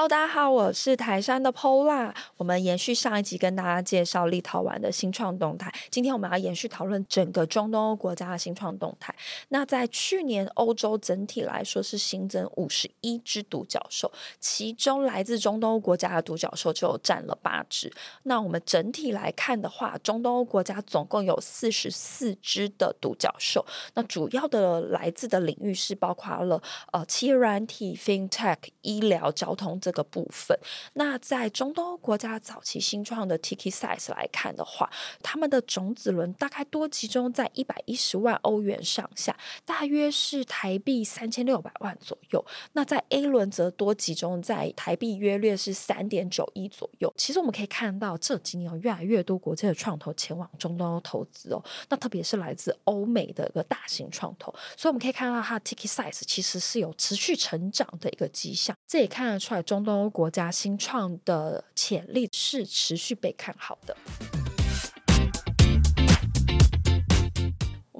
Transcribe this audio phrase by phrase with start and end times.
[0.00, 2.10] ！Hello，大家好，我是台山的 Pola。
[2.38, 9.14] 我们延续上一集跟大家介绍立陶宛的新创动态，今天我们要延续讨论整个中东欧国家的新创动态。
[9.50, 17.92] 那在去年，欧洲整体来说是新增五十一只独角兽，其中来自中东欧国家的独角兽就占了八只。
[18.22, 23.66] 那我们整体来看的话，中东欧国家总共有四十四只的独角兽。
[23.92, 29.78] 那主要的来自的领域是包括了呃企业软体、FinTech、医疗、交通。
[29.78, 30.56] 这这个部分，
[30.92, 34.88] 那在中东欧国家早期新创的 Tikisize 来看的话，
[35.20, 42.46] 他们的种子轮大概多集中在一百一十万欧元上下，大约是台币三千六百万左右。
[42.74, 47.12] 那在 A 轮则多集中在台币约略是三点九亿左右。
[47.16, 51.60] 其实我们可以看到，这几年有越来越多国际的创投前往中东欧投资哦。
[51.88, 58.76] 那特别是来自欧美的一个大型创投，所以我们可以看到它的 Tikisize 其实是有持续成长的一个迹象。
[58.86, 59.60] 这也看得出来。
[59.70, 64.39] 中东欧国家新创的潜力是持续被看好的。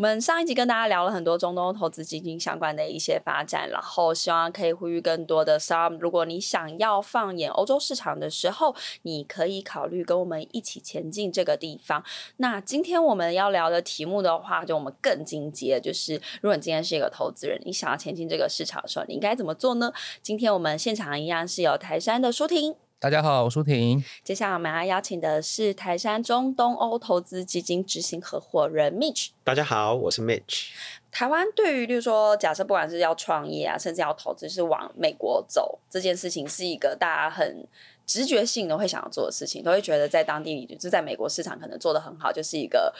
[0.00, 12.02] 我们上一集跟大家聊了很多中东投资基金相关的一些发展，然后希望可以呼吁更多的 Sam，如果你想要放眼欧洲市场的时候，你可以考虑跟我们一起前进这个地方。
[12.38, 19.92] 那今天我们要聊的题目的话，就我们更进阶，就是如果你今天是一个投资人，你想要前进这个市场的时候，你应该怎么做呢？
[20.22, 22.74] 今天我们现场一样是有台山的舒婷。
[23.02, 24.04] 大家好，我是舒婷。
[24.22, 29.28] 接下来我们要邀请的是台山中东欧投资基金执行合伙人 Mitch。
[29.42, 30.66] 大家好，我是 Mitch。
[31.10, 37.66] 台湾对于，例如说，假设不管是要创业啊，甚至要投资，是往美国走这件事情，是一个大家很
[38.04, 42.94] 直觉性的会想要做的事情，都会觉得在当地里，就在美国市场可能做的很好，就是一个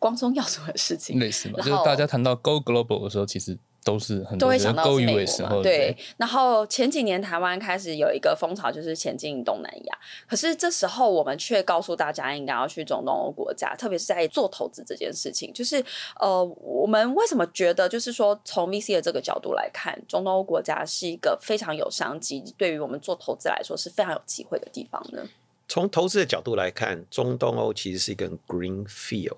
[0.00, 1.20] 光宗耀祖的事情。
[1.20, 3.56] 类似嘛，就是大家谈到 Go Global 的时候，其实。
[3.84, 5.94] 都是很多人勾于为时候，对。
[6.16, 9.98] 然后前几年台湾开始有一个风潮，就是前进东南亚。
[10.26, 15.52] 可是这时候我们却告诉大家，应该要去中东欧国家，特别是在做投资这件事情。
[15.52, 15.84] 就是
[16.18, 25.22] 呃，我们为什么觉得，就是说从 VC 的这个角度来看，中东欧国家是一个非常有商机，对于我们做投资来说是非常有机会的地方呢？
[25.68, 29.36] 从投资的角度来看，中东欧其实是一个 green field。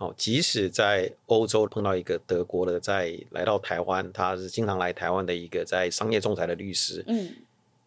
[0.00, 7.04] 哦，即使在欧洲碰到一个德国的，在来到台湾，他是经常来台湾的一个在商业仲裁的律师。
[7.06, 7.36] 嗯，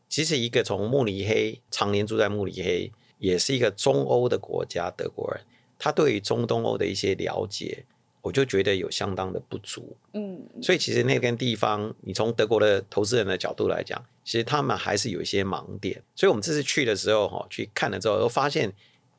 [0.07, 5.44] 其实一个从慕尼黑常年住在慕尼黑，也是一个中欧的国家德国人，
[5.79, 7.84] 他对于中东欧的一些了解，
[8.22, 9.97] 我就觉得有相当的不足。
[10.13, 16.00] 嗯，所以其实那边地方，你从德国的投资人的角度来讲，其实他们还是有一些盲点。
[16.16, 18.72] 所以我们这次去的时候，哈，去看了之后，又发现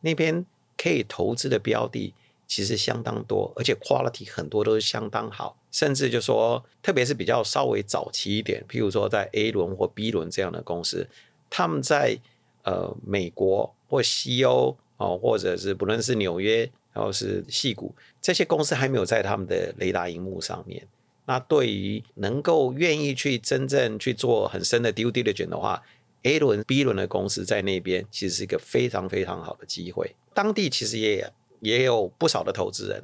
[0.02, 0.46] 那边
[0.78, 2.14] 可以投资的标的。
[2.46, 11.08] 其实相当多，而且 quality 很多都是相当好，甚至就说，特别是比较稍微早期一点，譬如说在 A 轮或 B 轮这样的公司，
[11.48, 12.18] 他们在
[12.62, 20.86] 呃美国或西欧哦，或者是不论是纽约，然后是矽谷，这些公司还没有在他们的雷达荧幕上面。
[21.24, 25.82] 那对于能够愿意去真正去做很深的 due diligence 的话
[26.24, 30.14] ，A 轮、B 轮的公司在那边其实是一个非常非常好的机会。
[30.34, 31.32] 当地其实也。
[31.64, 33.02] 也有不少的投资人，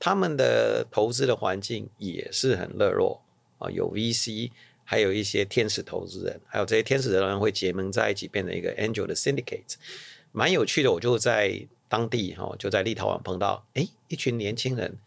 [0.00, 3.22] 他们的投资的环境也是很热络
[3.58, 4.50] 啊，有 VC，
[4.82, 9.76] 还有一些天使投资人，还有这些天使的人会结盟在一起，变成一个 Angel 的 Syndicate，
[10.32, 10.90] 蛮有趣的。
[10.90, 14.98] 我就在当地哈，就在立陶宛碰到，哎，一群年轻人，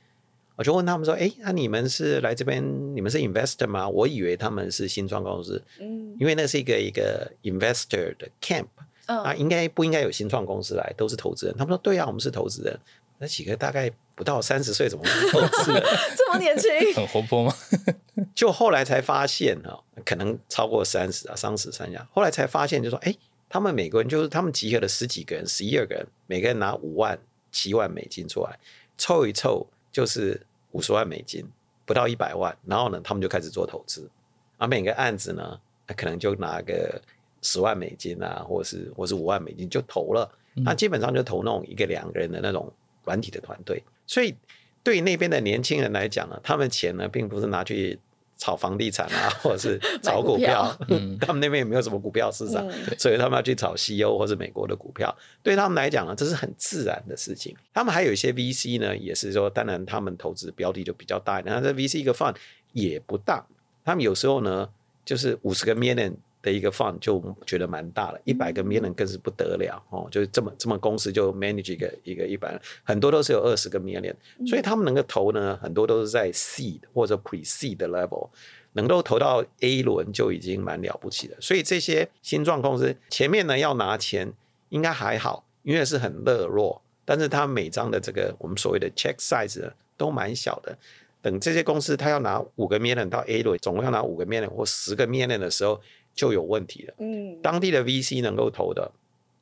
[0.55, 2.63] 我就问他们说，哎，那你们是来这边，
[2.95, 3.89] 你们是 Investor 吗？
[3.89, 8.67] 我以为他们是新创公司，嗯，因为那是一个一个 Investor 的 Camp。
[9.07, 10.93] 嗯、啊，应该不应该有新创公司来？
[10.97, 11.55] 都是投资人。
[11.57, 12.79] 他们说：“对啊，我们是投资人。”
[13.17, 15.81] 那几个大概不到三十岁，怎么是投资人？
[16.17, 17.55] 这么年轻， 很活泼吗？
[18.35, 22.05] 就后来才发现啊，可能超过三十啊，三十三下。
[22.11, 27.17] 后来才发现，就说：“哎、欸，他们每个人就是他们集合了十几个人，十一二个人，每个人拿五万、
[27.51, 28.59] 七万美金出来，
[28.97, 30.41] 凑一凑就是
[30.71, 31.47] 五十万美金，
[31.85, 32.57] 不到一百万。
[32.65, 34.09] 然后呢，他们就开始做投资。
[34.57, 35.57] 啊，每个案子呢，
[35.95, 37.01] 可能就拿个。”
[37.45, 43.81] 十万美金啊，或是或是五万美金就投了，那基本上就投那种一个两个人的那种软体的团队。
[44.07, 44.35] 所以
[44.83, 47.99] 对那边的年轻人来讲呢，他们钱呢并不是拿去
[48.37, 50.75] 炒房地产啊，或者是 炒股票。
[50.89, 55.15] 嗯， 他们那边也没有什么股票市场，所以他们要去炒西欧或是美国的股票。
[55.41, 57.55] 对他们来讲呢，这是很自然的事情。
[57.73, 62.35] 他们还有一些 VC 呢，也是说，当然他们投资标的就比较大一点，那这 VC 一个 fund
[62.73, 63.45] 也不大，
[63.83, 64.69] 他们有时候呢
[65.05, 66.13] 就是五十个 million。
[66.45, 74.13] 的一个 fund 就觉得蛮大了，一百个 million 更是不得了哦，就是这么这么公司就 manage 一个一个一百，很多都是有二十个 million，
[74.45, 78.29] 所以他们能够投呢，很多都是在 seed 或者 pre-seed 的 level，
[78.73, 81.35] 能够投到 A 轮就已经蛮了不起的。
[81.41, 84.31] 所以这些新创公司前面呢要拿钱
[84.69, 90.77] 应该还好，因为是很热络，但是他每张的这个我们所谓的 check size 呢都蛮小的。
[91.23, 95.81] 等这些公司他要拿五个 million 到 A 轮，总共要拿五个 million 或十个 million 的时候。
[96.15, 96.93] 就有问题了。
[96.97, 98.89] 嗯，当地的 VC 能够投的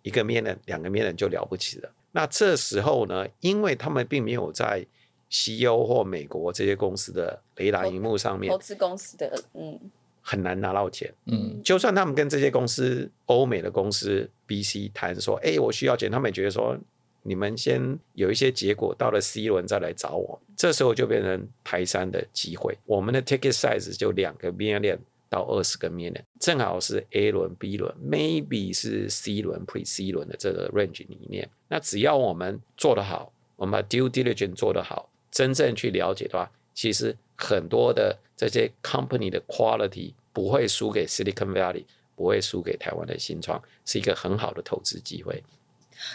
[0.01, 1.89] 一个 million、两个 million 就了不起了。
[2.11, 4.85] 那这时候呢，因为他们并没有在
[5.29, 9.79] 西欧或美国这些公司的雷达荧幕上面投资公司的，嗯，
[10.21, 11.11] 很难拿到钱。
[11.25, 16.77] 嗯，就算他们跟这些公司、欧美的公司 VC 谈说，哎，我需要钱，他们也觉得说，
[17.23, 20.39] 你们先有一些结果，到了 C 轮再来找我。
[20.55, 24.99] 这时候就变成台山的机会，我们的 ticket size 就两个 million。
[25.33, 31.49] 到二十个 million，正好是 A 轮、B 轮，maybe 是 C 轮、Pre-C 轮的这个 range 里面。
[31.67, 45.43] 那只要我们做得好，我们把 due diligence 做得好，真正去了解的话，其实很多的这些 company 的 quality 不会输给 Silicon Valley，不会输给台湾的新创，是一个很好的投资机会。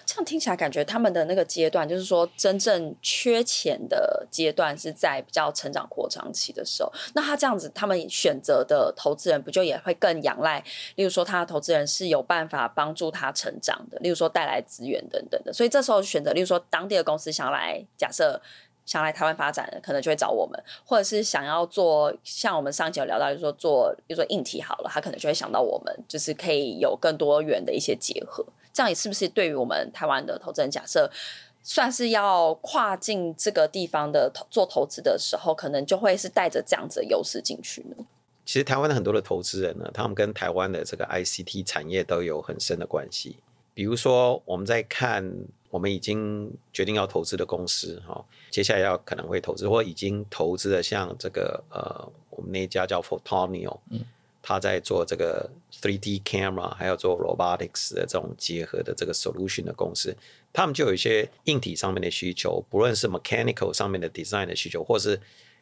[0.04, 6.92] 这样听起来，感觉他们的那个阶段，就是说真正缺钱的阶段，是在比较成长扩张期的时候。
[7.14, 10.62] 那他这样子，他们选择的投资人，不就也会更仰赖？
[10.96, 15.52] 例如说，他的投资人是有办法帮助他成长的，例如说带来资源等等的。
[15.52, 18.40] 所以这时候选择，例如说当地的公司想来，假设
[18.88, 28.42] 想来台湾发展的，可能就会找我们，或者是想要做，像我们上一集有聊到，就是说做，比如说硬体好了，他可能就会想到我们，就是可以有更多元的一些结合。
[28.72, 31.10] 这样也是不是对于我们台湾的投资人，假设
[31.62, 38.06] 算是要跨境这个地方的投做投资的时候，可能就会是带着这样子的优势进去呢？
[38.46, 43.36] 其实台湾的很多的投资人呢，他们跟台湾的这个 ICT 产业都有很深的关系。
[43.74, 45.30] 比如说，我们在看
[45.70, 54.04] 我们已经决定要投资的公司，哈，接下来要可能会投资或已经投资的，像这个呃，我们那家叫 Photonio，嗯。
[54.40, 60.16] 他在做这个 3D camera，还有做 robotics 的这种结合的这个 solution 的公司，
[60.54, 65.20] 他们就有一些硬体上面的需求，不论是 mechanical 上面的 design 的需求，或是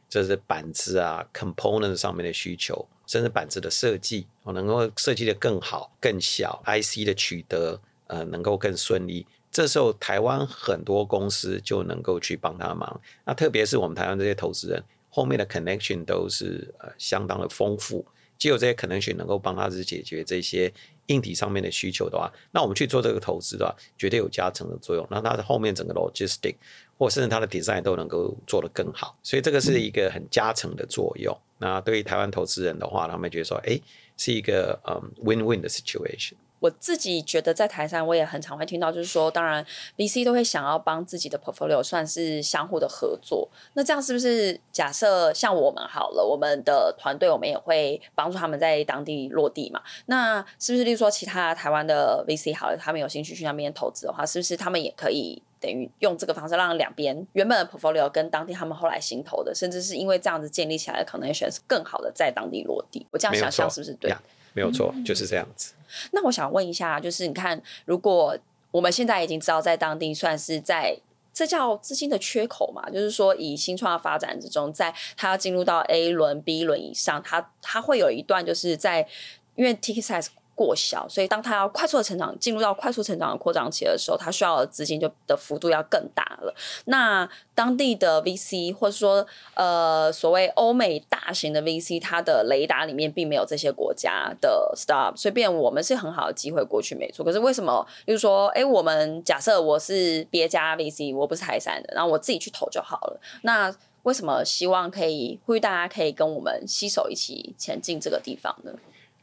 [0.09, 9.27] 这是板子啊 component 上面的需求，甚至板子的设计，我能够设计得更好、更小，IC 的取得呃能够更顺利。
[9.51, 13.01] 这时候台湾很多公司就能够去帮他忙。
[13.25, 18.05] 那特别是我们台湾这些投资人，后面的 connection 都是呃相当的丰富。
[18.39, 20.71] 既有这些可能性能够帮他是解决这些
[21.07, 25.07] 硬体上面的需求的话，那我们去做这个投资的话，绝对有加成的作用。
[25.11, 26.55] 那他的后面整个 logistic
[26.99, 31.35] 或甚至他的 design 都能够做得更好，所以这个是一个很加成的作用。
[31.57, 33.81] 那对于台湾投资人的话，他们觉得说，哎，
[34.19, 36.35] 是一个嗯 win-win 的 situation。
[36.59, 39.65] 我自己觉得在台上，我也很常会听到，就是说，当然
[39.97, 43.49] VC 都会想要帮自己的 portfolio 算是相互的合作。
[43.75, 49.83] 那这样是不是假设像我们好了，我们的团队我们也会帮助他们在当地落地嘛？
[50.07, 63.07] 那是不是例如说其他台湾的 VC 好了，他们有兴趣去那边投资的话，是不是他们也可以等于用这个方式让两边原本的 portfolio 跟当地他们后来新投的，甚至是因为这样子建立起来的 connection 是更好的在当地落地？
[63.11, 64.15] 我这样想象是不是对？
[64.57, 65.75] 没有错，就是这样子。
[66.13, 68.37] 那我想问一下，就是你看，如果
[68.71, 70.99] 我们现在已经知道在当地算是在
[71.33, 79.07] 这叫资金的缺口嘛，就是说以新创的发展之中，在它要进入到 A 轮、B 轮以上，它它会有一段就是在
[79.55, 80.29] 因为 ticket size。
[80.57, 86.55] 过小，所以当他要快速的成长，进入到快速成长的扩张期的时候，他需要的资金就的幅度要更大了。
[86.87, 97.23] 那当地的 VC 或者说呃所谓欧美大型的 VC，它的雷达里面并没有这些国家的 startup，所以变我们是很好的机会过去没错。
[97.23, 97.87] 可是为什么？
[98.07, 103.21] 比如说，哎，我们假设我是别家 VC，我不是台山的，然后我自己去投就好了。
[103.43, 103.71] 那
[104.05, 108.73] 为什么希望可以呼吁大家可以跟我们携手一起前进这个地方呢？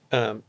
[0.09, 0.43] 嗯。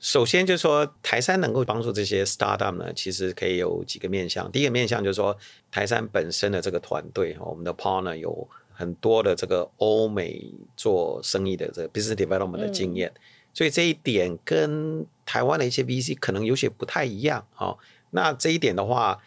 [0.00, 4.50] 首先就是说，台山能够帮助这些 startup 呢，其实可以有几个面向。
[4.50, 5.36] 第一个面向就是说，
[5.70, 10.42] 台山本身的这个团队，我们的 partner 有很多的这个欧美
[10.74, 13.20] 做生意的这个 business development 的经验，嗯、
[13.52, 17.46] 所以这一点跟台湾的一些 VC 可能有些不太一样。
[17.58, 17.76] 哦，
[18.08, 19.22] 那这一点的话，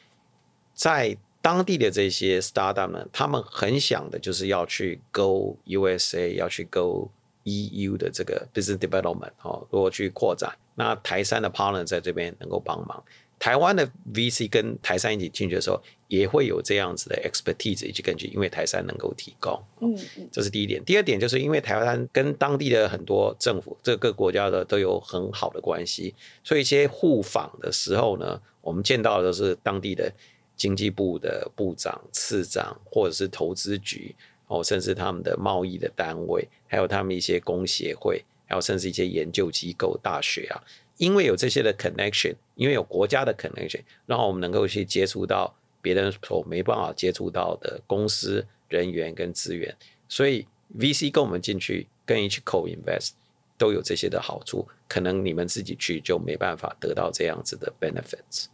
[0.74, 7.12] 在当地的这些 startup 呢，他们很想的就是要去 go USA，要去 go
[7.44, 10.52] EU 的这个 business development 哦，如果去扩展。
[10.76, 13.04] 那台山的 partner 在这边能够帮忙。
[13.40, 19.62] 台湾的 VC 跟台山一起进去的时候，也会有这样子的 expertise 一起根据，因为台山能够提供。
[19.82, 20.82] 嗯嗯，这是第一点。
[20.86, 30.10] 第二点就是因为台湾跟当地的很多政府，这个国家的都有很好的关系，所以一些互访的时候呢，我们见到的都是当地的
[30.56, 34.16] 经济部的部长、次长，或者是投资局，
[34.48, 40.62] 哦，甚至他们的贸易的单位，还有他们一些工协会，然后甚至一些研究机构、大学啊。
[40.98, 49.76] 因为有这些的 connection，因为有国家的 connection，让我们能够去接触到别人所没办法接触到的公司人员跟资源，
[50.08, 50.46] 所以
[50.78, 53.14] VC 跟我们进去跟一起 co-invest
[53.58, 58.46] 都有这些的好处，可能你们自己去就没办法得到这样子的 benefits。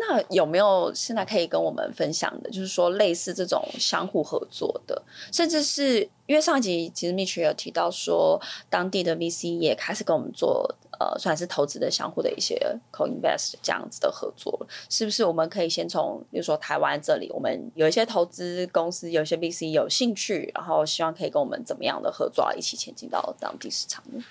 [0.00, 5.02] 那有没有现在可以跟我们分享的，就是说类似这种相互合作的，
[5.32, 8.40] 甚至是因为上一集其实 Mitch 有提到说，
[8.70, 12.56] 当地的 VC 也开始跟我们做呃，算是投资的相互的一些
[12.92, 15.24] co-invest 这样子的合作了，是不是？
[15.24, 24.22] 我们可以先从比如说台湾这里，我们有一些投资公司，有一些 VC 有兴趣，然后希望可以跟我们怎么样的合作，一起前进到当地市场呢？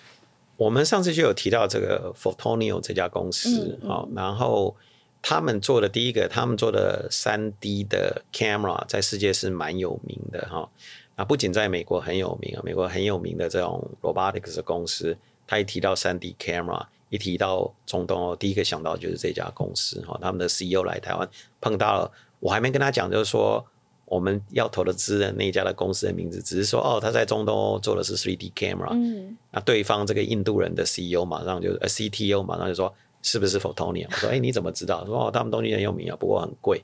[0.56, 4.74] 我们上次就有提到这个 Fortonio 这家公司啊、嗯嗯，然后。
[5.22, 10.70] 他们做的第一个，他们做的三 D 的 camera 在世界是蛮有名的哈。
[11.16, 20.18] 啊不仅在美国很有名啊，美国很有名的这种 robotics 的公司，他一提到三 D camera，一提到中东哦，第一个想到就是这家公司哈。
[20.22, 21.28] 他们的 CEO 来台湾
[21.60, 23.66] 碰到了，我还没跟他讲，就是说
[24.06, 28.90] 我们要投的资的那家的公司的名字，只是说哦，他在中东做的是 3D camera。
[28.92, 29.36] 嗯。
[29.52, 32.94] 那对方这个印度人的 CEO 马上就呃 CTO 马上就说。
[33.22, 34.06] 是不是 Photonia？
[34.10, 35.06] 我说，哎、欸，你怎么知道？
[35.06, 36.84] 说哦，他们东西很有名啊，不过很贵。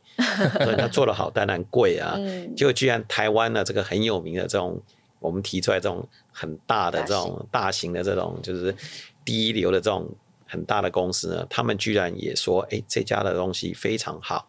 [0.64, 2.18] 所以他做的好，当然贵啊。
[2.56, 4.82] 结果居然台湾的这个很有名的这种，
[5.20, 8.76] 我们提出来这种很大的这种大型的这种，就是
[9.24, 10.10] 第一流的这种
[10.46, 14.48] 很大的公司呢，他们居然也说，哎、欸，这家的东西非常好。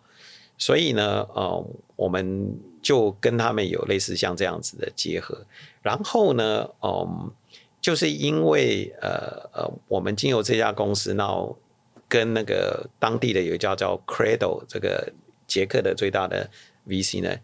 [0.57, 5.45] 所以呢，呃，我们就跟他们有类似像这样子的结合。
[5.83, 7.33] 然后呢，嗯、呃，
[7.81, 11.59] 就是因为呃呃，我们经由这家公司，然后
[12.09, 15.13] 跟那个当地的有一家叫 Cradle 这个
[15.47, 16.49] 捷克的最大的
[16.87, 17.37] VC 呢，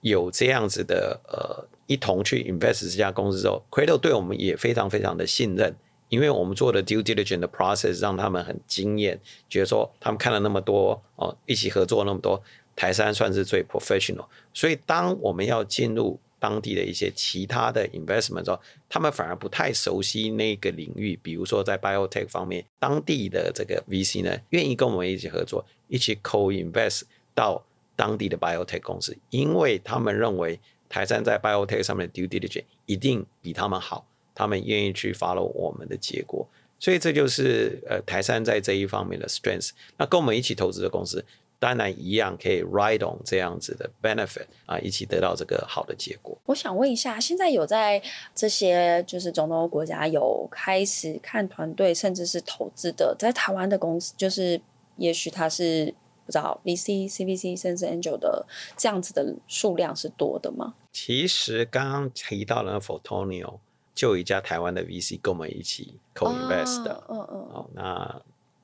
[0.00, 5.74] 有这样子的呃一同去 invest 这家公司之后，Cradle 对我们也非常非常的信任，
[6.08, 12.42] 因为我们做的 due diligence 的 process 让他们很惊艳，觉得说他们看了那么多哦，一起合作那么多，
[12.74, 21.16] 台山算是最 professional，所以当我们要进入当地的一些其他的 investment 之后，他们反而不太熟悉那个领域。
[21.22, 27.02] 比如说在 biotech 方面，当地的这个 VC 呢，愿意跟我们一起合作，一起 co-invest
[27.34, 27.62] 到
[27.94, 36.48] 当地的 biotech 公司，因为他们认为台山在 biotech 上面的 due diligence 一定比他们好，他们愿意去 follow 我们的结果。
[36.78, 39.72] 所以这就是呃台山在这一方面的 strength。
[39.98, 41.22] 那跟我们一起投资的公司。
[41.60, 46.36] 当然一样可以 ride on 这样子的 benefit 啊，一起得到这个好的结果。
[46.46, 48.02] 我想问一下，现在有在
[48.34, 54.58] 这些就是中东国家有开始看团队，甚至是投资的，在台湾的公司，就是
[54.96, 58.46] 也许他是不知道 VC、CVC 甚至 Angel 的
[58.78, 60.74] 这样子的数量是多的吗？
[60.94, 63.58] 其实刚刚提到了 Fortonio
[63.94, 68.22] 就有一家台湾的 VC 跟我们一起 co-invest 的，嗯、哦、嗯，好、哦，那。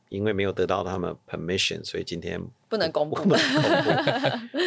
[0.09, 3.17] 因为没有得到他们 permission，所以今天不，能公布。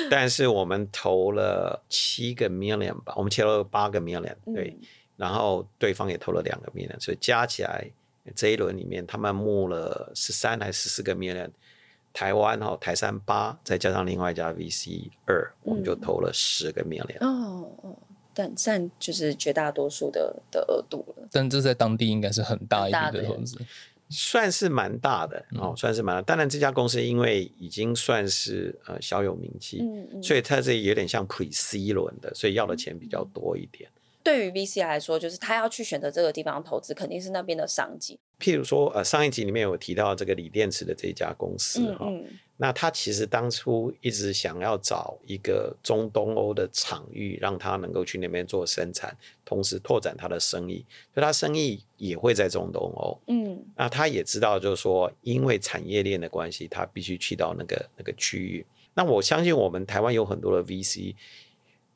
[0.09, 7.89] 但是我们投了七个 million 吧，我们投了八个 million，对、嗯，然后对方也投了两个 million，所以加起来
[8.35, 11.49] 这一轮里面他们募了十三还是十四个 million。
[12.11, 17.17] 台湾哈台山八，再加上另外一家 VC 二，我们就投了十个 million。
[17.19, 17.95] 哦哦，
[18.33, 21.27] 但占就是绝大多数的的额度了。
[21.31, 23.59] 但这在当地应该是很大一笔的投资。
[24.09, 26.21] 算是蛮大的哦，算是蛮大。
[26.21, 33.89] 当然，这家公司因为已经算是呃小有名气，嗯嗯，所以它这有点像 Pre-C 轮的，所以要的钱比较多一点。
[34.29, 38.19] 对于 VC 来说，就是他要去选择这个地方投资，肯定是那边的商机。
[38.39, 42.05] 譬如说，呃，上一集里面有提到这个锂电池的这家公司哈。
[42.07, 50.85] 嗯嗯那他其实当初一直想要找一个中东欧的场域，让他能够去那边做生产，同时拓展他的生意。
[51.13, 53.17] 所以他生意也会在中东欧。
[53.27, 58.65] 嗯，那他也知道，就是说，因为产业链的关系，他必须去到那个那个区域。
[58.93, 61.15] 那我相信，我们台湾有很多的 VC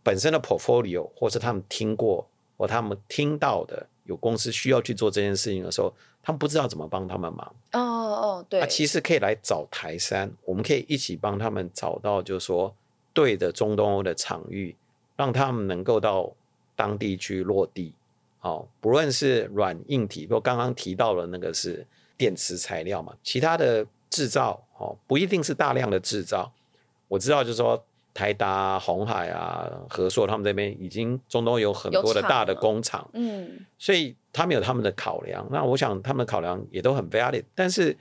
[0.04, 5.94] 本身的 portfolio，或是他们听过或他们听到的有公司需要去做这件事情的时候。
[6.26, 12.74] 他们不知道怎么帮他们忙哦哦，对，那其实可以来找台山，我们可以一起帮他们找到，就是说
[13.14, 14.74] 对的中东欧的场域，
[15.18, 16.32] 让他们能够到
[16.78, 17.94] 当地去落地。
[18.40, 26.50] 哦，不论是软硬体，比如刚刚提到的那个是电池材料嘛，其他的制造哦，不一定是大量的制造。
[27.10, 27.84] 我知道，就是说
[28.14, 35.48] 台达、红海啊、和硕他们这边已经中东有很多的大的工厂，嗯，所以他们有他们的考量。
[35.52, 37.44] 那我想他们的考量也都很 valid。
[37.56, 37.98] 但是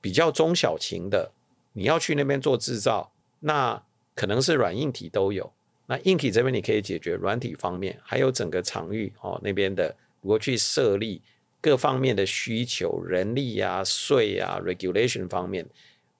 [0.00, 1.32] 比较中小型的，
[1.72, 3.10] 你要去那边做制造，
[3.40, 3.82] 那
[4.14, 5.52] 可能是软硬体都有。
[5.86, 11.20] 那硬体这边你可以解决软体方面，还有整个场域哦那边的如何去设立
[11.60, 15.66] 各方面的需求，人力啊、税啊、regulation 方面，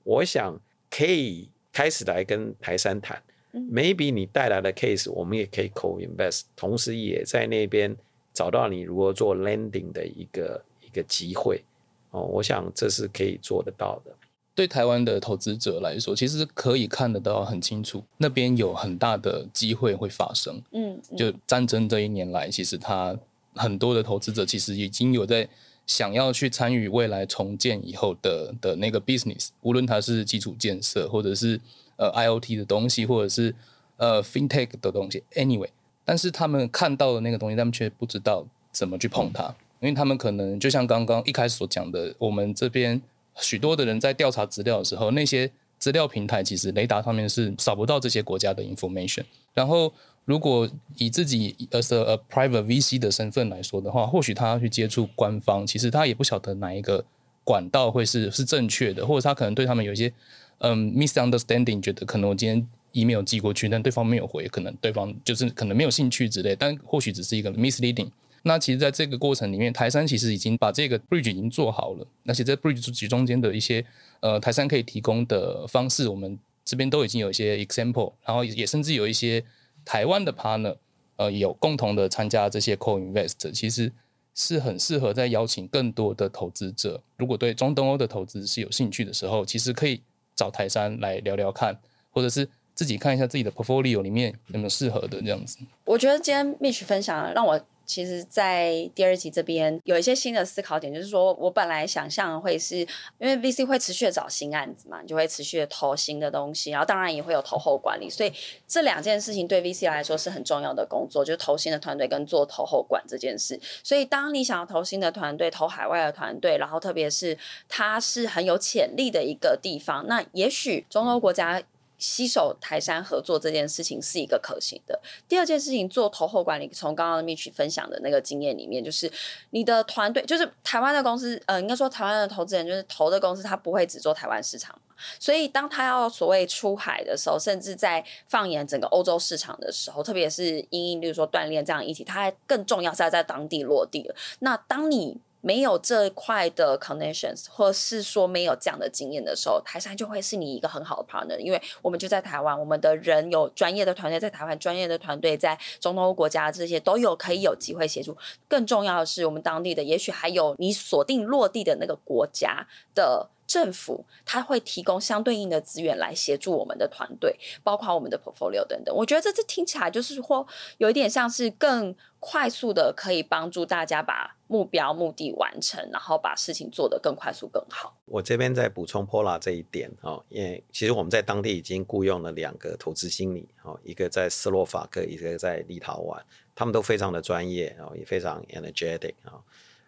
[0.02, 0.58] 我想
[0.90, 3.22] 可以开始来跟台山谈。
[3.52, 7.96] Maybe 你带来的 case，我们也可以 co-invest，同时也在那边
[8.32, 11.62] 找到你如何做 landing 的一个一个机会
[12.10, 12.22] 哦。
[12.22, 14.12] 我想这是可以做得到的。
[14.54, 20.60] 对台湾的投资者来说，其实可以看得到很清楚，那边有很大的机会会发生。
[20.72, 23.16] 嗯，就战争这一年来，其实他
[23.54, 25.48] 很多的投资者其实已经有在
[25.86, 31.60] 想要去参与未来重建以后的的那个 business，无论它是基础建设，或者是
[31.98, 33.54] 呃 IoT 的东西，或者是
[33.98, 35.22] 呃 FinTech 的东西。
[35.34, 35.68] Anyway，
[36.06, 43.02] 但是他们看到的那个东西，他们却不知道怎么去碰它，因为他们可能就像刚刚一开始所讲的，我们这边。
[43.40, 49.22] 许多的人在调查资料的时候，那些资料平台其实雷达上面是扫不到这些国家的 information。
[49.54, 49.92] 然后，
[50.24, 57.04] 如果以自己 as a, a private VC 的身份来说的话，或许他要去接触官方，其实他也不晓得哪一个
[57.44, 60.12] 管道会是是正确的，或者他可能对他们有一些
[60.58, 68.10] 嗯 misunderstanding，觉得可能我今天 email 寄过去，但对方没有回，可能对方就是可能没有兴趣之类，但或许只是一个 misleading。
[68.42, 72.06] 那其实，在这个过程里面，台山其实已经把这个 bridge 已经做好了。
[72.24, 73.84] 而且在 bridge 中间的一些
[74.20, 79.44] 呃，台山可以提供的方式，我们这边都已经有一些 example，然后也甚至有一些
[79.84, 80.76] 台湾的 partner，
[81.16, 83.92] 呃，有共同的参加这些 co-invest，其实
[84.34, 87.02] 是很适合在邀请更多的投资者。
[87.16, 90.00] 如果对中东欧的投资是有兴趣的时候，其实可以
[90.38, 91.76] 找台山来聊聊看，
[92.10, 95.58] 或者是自己看一下自己的 portfolio 里面有没有适合的这样子。
[95.84, 97.60] 我觉得今天 Mitch 分享让我。
[97.88, 102.86] 其实，在第二集这边有一些新的思考点，就是说我本来想象会是因
[103.20, 108.30] 为 VC 会持续的找新案子嘛，就会持续的投新的东西，然后当然也会有投后管理，所以
[108.66, 113.58] 这两件事情对 VC 来说是很重要的工作，就是投新的团队跟做投后管这件事。
[113.82, 117.38] 所以，当你想要投新的团队、投海外的团队，然后特别是
[117.70, 121.62] 它是很有潜力的一个地方，那也许中欧国家。
[121.98, 124.98] 携手台山合作这件事情是一个可行的。
[125.28, 129.10] 第二件事情，做投后管理，从刚刚 Mitch 分享的那个经验里面，就是
[129.50, 134.80] 你的团队，就是台湾的公司，呃，应该说台湾的投资人，就是投的公司，他不会只做台湾市场。
[135.20, 144.14] 所以，当他要所谓出海的时候，甚至在放眼整个欧洲市场的时候，特别是因应，例如说锻炼这样议题，它还更重要是要在当地落地了。
[144.40, 145.16] 那当你
[145.48, 158.14] 没有这一块的 connections，或是说没有这样的经验的时候，台山就会是你一个很好的 partner，因为我们就在台湾，我们的人有专业的团队在台湾，专业的团队在中东欧国家，这些都有可以有机会协助。
[158.46, 163.30] 更重要的是，我们当地的也许还有你锁定落地的那个国家的。
[163.48, 167.34] 政府他会提供相对应的资源来协助我们的团队，
[167.64, 168.94] 包括我们的 portfolio 等等。
[168.94, 177.96] 我觉得这次听起来就是说，有一点像是更快速的可以帮助大家把目标目的完成，然后把事情做得更快速更好。
[178.06, 186.20] 我这边在补充 Paula 这一点哦，因为其实我们在当地已经雇佣了两个投资经理哦，一个在斯洛伐克，一个在立陶宛，
[186.54, 189.38] 他们都非常的专业哦，也非常 energetic 啊。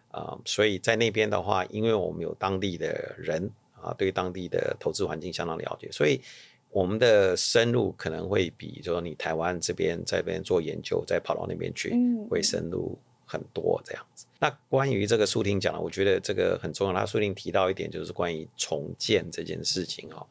[0.09, 3.49] 啊、嗯，所以在那边的话，因为我们有当地的人
[3.81, 6.21] 啊，对当地的投资环境相当了解，所以
[6.69, 11.95] 我们的深入可能会比说你台湾这边在边做研究，再跑到那边去，
[12.29, 12.97] 会深入
[13.31, 14.25] 很多这样子。
[14.39, 16.93] 那关于这个苏婷讲的，我觉得这个很重要。
[16.93, 20.27] 他苏婷提到一点，就是关于重建这件事情哦，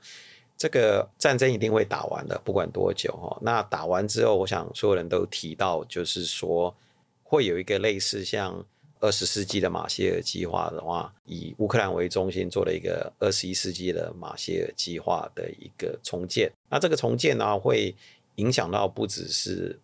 [0.57, 3.39] 这个战争一定会打完的，不管多久哈。
[3.41, 6.75] 那打完之后，我想所有人都提到，就是说
[7.23, 8.65] 会有一个类似像。
[9.03, 16.53] 二十世纪的马歇尔计划的话，以乌克兰为中心做了一个二十一世纪的马歇尔计划的一个重建。
[16.69, 17.97] 那这个重建呢，会
[18.35, 19.81] 影响到不只是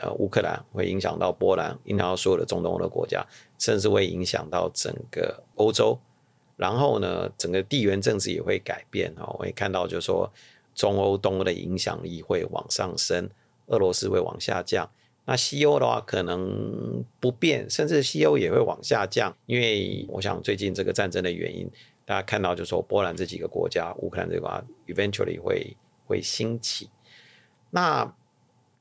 [0.00, 3.24] 呃乌克兰，会影响到波兰，影响到所有的中东欧的国家，
[3.58, 5.98] 甚至会影响到整个欧洲。
[6.56, 10.30] 然后呢，整个地缘政治也会改变啊，我会看到就是说
[10.74, 13.30] 中欧、东欧的影响力会往上升，
[13.68, 14.90] 俄罗斯会往下降。
[15.24, 21.70] 那西欧的话可能不变，甚至西欧也会往下降，因为我想最近这个战争的原因，
[22.04, 26.90] 大家看到就是说波兰这几个国家、乌克兰这个 eventually 会会兴起。
[27.70, 28.12] 那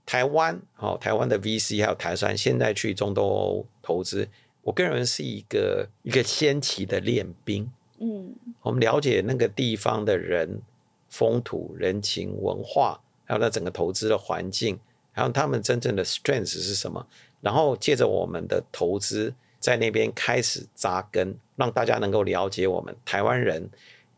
[0.10, 4.28] 台湾，好，台湾的 VC 还有台商现在去中东欧投资，
[4.64, 7.72] 我个人是一个一个先期的练兵。
[8.00, 10.64] 嗯，我们了解那个地方的人、
[11.10, 14.80] 风土人情、文化，还有那整个投资的环境，
[15.12, 17.06] 还有他们真正的 strength 是什么，
[17.40, 23.70] 然后借着我们的投资在那边开始扎根，让大家能够了解我们台湾人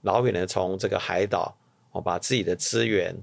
[0.04, 1.54] 老远的从这个海岛，
[1.92, 3.14] 我把自己的资源、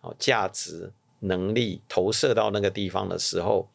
[0.00, 0.90] 哦价值、
[1.24, 3.66] 能力投射到那个地方的时候，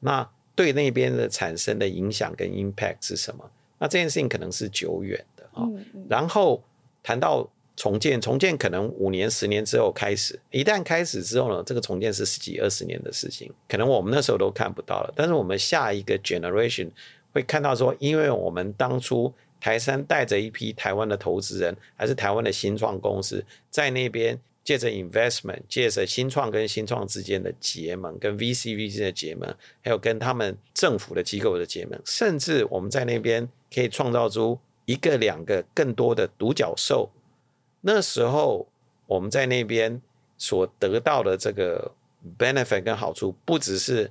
[0.00, 3.50] 那对那边的产生的影响跟 impact 是什么？
[3.78, 5.66] 那这件事情可能是久远的啊。
[6.08, 6.62] 然后
[7.02, 10.38] 谈到重建，重建可能五年、十年之后开始。
[10.50, 15.12] 一旦开始之后呢，这个重建是十几、二十年的事情，可能我们那时候都看不到了。
[15.16, 16.90] 但是我们下一个 generation
[17.32, 24.38] 会看到说，因为我们当初台山带着一批台湾的投资人，还是台湾的新创公司，在那边。
[24.64, 37.10] 借着 investment，借着新创跟新创之间的结盟，跟 VC VC 的结盟，还有跟他们政府的机构的结盟，甚至我们在那边可以创造出一个、两个更多的独角兽。
[37.82, 38.66] 那时候
[39.06, 40.00] 我们在那边
[40.38, 41.92] 所得到的这个
[42.38, 44.10] benefit 跟好处，不只是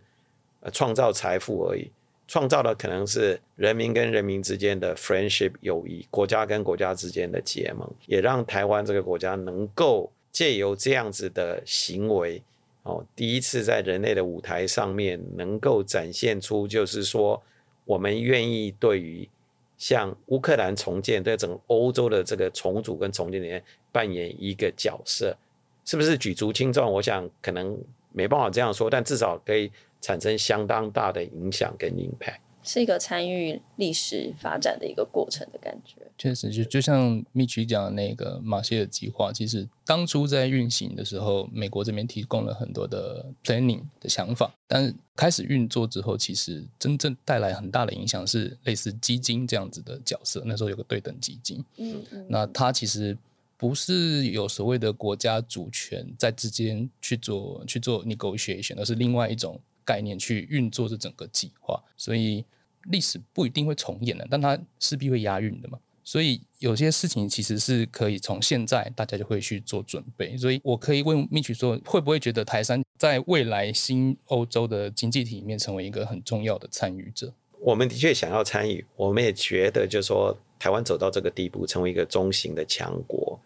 [0.72, 1.90] 创造财富而已，
[2.28, 10.12] 创造的可能是人民跟人民之间的 friendship 友谊，国家跟国家之间的结盟，也让台湾这个国家能够。
[10.34, 12.42] 借由这样子的行为，
[12.82, 17.42] 哦，第一次在人类的舞台上面能够展现出，就是说，
[17.86, 19.30] 我们愿意对于
[19.78, 25.38] 像乌克兰重建，对整个欧洲的这个重组跟重建里面扮演一个角色，
[25.86, 26.92] 是不是举足轻重？
[26.92, 27.78] 我想可能
[28.12, 32.40] 没办法这样说，但至少可以产生相当大的影响跟 impact。
[32.64, 35.98] 是一个参与历史发展的一个过程的感觉。
[36.18, 50.42] 确实，就就像 Mitch 讲的那个马歇尔计划，其实当初在运行的时候，美国这边提供了很多的 planning 的想法，但是开始运作之后，其实真正带来很大的影响是类似基金这样子的角色。
[50.46, 53.18] 那时候有个对等基金，嗯嗯，那它其实
[53.58, 62.46] 不是有所谓的国家主权在之间去做去做 negotiation，而是另外一种概念去运作这整个计划，所以。
[62.88, 65.80] 历史不一定会重演的，但它势必会押韵的嘛。
[66.04, 70.36] 所以有些事情其实是可以从现在大家就会去做准备。
[70.36, 77.34] 所以我可以问 Mitch 说，会不会觉得台山在未来新欧洲的经济体里面成为一个很重要的参与者？
[77.62, 83.40] 我们的确想要参与，我们也觉得就是说，台湾走到这个地步，成为一个中型的强国，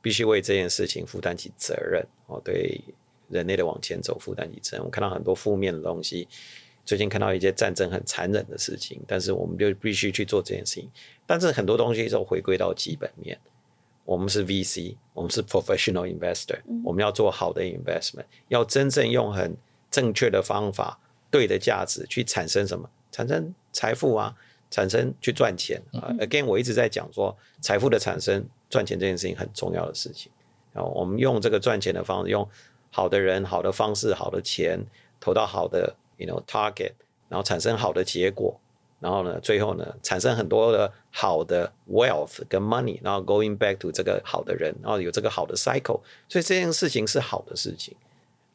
[0.00, 2.80] 必须为这件事情负担起责任哦，对
[3.34, 4.86] 人类的往前走负担起责任。
[4.86, 6.26] 我看到很多负面的东西。
[6.86, 10.90] 最近看到一些战争很残忍的事情，但是我们就必须去做这件事情。
[11.24, 13.38] 但是很多东西都回归到基本面，
[14.04, 19.56] 我们是 VC，我们是 professional investor，我们要做好的 investment，要真正用很
[19.90, 20.98] 正确的方法、
[21.30, 22.86] 对的价值去产生什么？
[23.10, 24.36] 产生财富啊，
[24.70, 26.12] 产生去赚钱啊。
[26.18, 30.30] Again，我一直在讲说，财富的产生、赚钱这件事情很重要的事情。
[30.74, 32.46] 然后我们用这个赚钱的方式，用
[32.94, 34.78] 好的人、好的方式、好的钱
[35.18, 35.96] 投到好的。
[36.16, 36.92] You know, target，
[37.28, 38.56] 然后产生好的结果，
[39.00, 47.96] 然后呢，最后呢，产生很多的好的 wealth 跟 money，然后 going back to 这个好的人，然后有这个好的 cycle，所以这件事情是好的事情，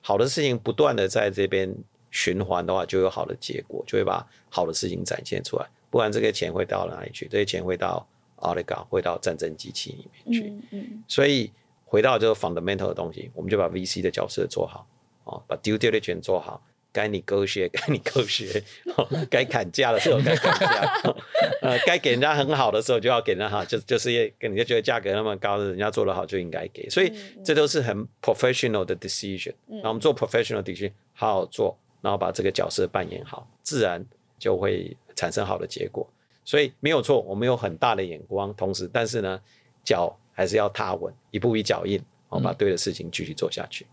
[0.01, 1.75] 好的事情不断的在这边
[2.11, 5.67] 循环的话，就有好的结果，就会把好的事情展现出来。
[5.89, 7.27] 不然这个钱会到哪里去？
[7.29, 10.49] 这些钱会到 oligarch，会到战争机器里面去。
[10.49, 11.03] 嗯嗯。
[11.09, 11.51] 所以
[11.89, 14.85] 回到这个 fundamental 的东西，我们就把 VC 的角色做好，
[15.23, 16.61] 哦，把 due diligence 做好。
[16.91, 18.63] 该你勾血， 该你勾血，
[19.29, 20.91] 该砍价的时候该砍价，
[21.61, 27.13] 呃，该给人家很好的时候就要给人家好，就就是也跟人家觉得价格那么高的，人家做得好就应该给，所以
[27.45, 29.53] 这都是很 professional 的 decision。
[29.67, 34.03] 那我们做 professional decision，好好做，然后把这个角色扮演好，自然
[34.39, 36.09] 就会产生好的结果。
[36.43, 39.39] 所以没有错，我们有很大的眼光，同时，但是呢，
[39.83, 43.85] 脚还是要踏稳，一步一脚印，然后把对的事情继续做下去。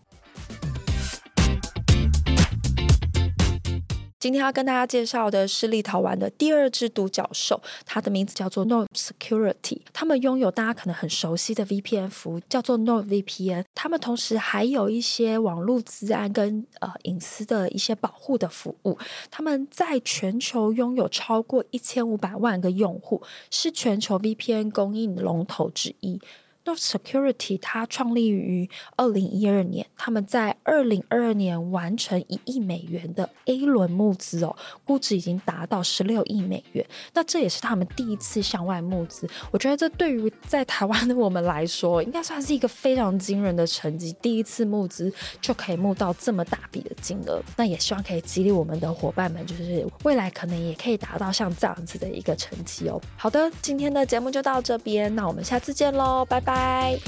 [4.27, 9.79] 今天要跟大家介绍的是立陶宛的第二只独角兽，它的名字叫做 Nord Security。
[9.93, 13.63] 他们拥有大家可能很熟悉的 VPN 服务，叫做 NordVPN。
[13.73, 18.97] 他们同时还有一些网络资安跟呃隐私的一些保护的服务。
[19.31, 26.19] 他们在全球拥有超过一千五百万个用户，是全球 VPN 供应龙头之一。
[26.67, 34.53] North Security 它创立于二零一二年，他们在二零二二年完成一亿美元的 A 轮募资哦，
[34.83, 36.85] 估值已经达到十六亿美元。
[37.13, 44.13] 那这也是他们第一次向外募资，我觉得这对于在台湾的我们来说，应该算是一个非常惊人的成绩。
[44.21, 52.99] 第一次募资就可以募到这么大笔的金额，那也希望可以激励我们的伙伴们，就是未来可能也可以达到像这样子的一个成绩哦。
[53.15, 56.99] 好的，今天的节目就到这边，那我们下次见喽，拜 Bye.